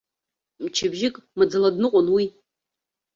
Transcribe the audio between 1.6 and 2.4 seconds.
дныҟәон уи.